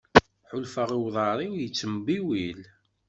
Ḥulfaɣ 0.49 0.89
i 0.95 0.97
uḍar-iw 1.01 1.53
yettembiwil. 1.57 2.59